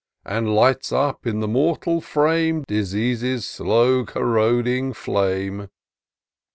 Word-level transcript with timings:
And 0.25 0.55
lights 0.55 0.91
up 0.91 1.27
in 1.27 1.41
the 1.41 1.47
mortal 1.47 2.01
frame 2.01 2.63
Disease's 2.67 3.45
slow 3.47 4.03
corroding 4.03 4.93
flame. 4.93 5.69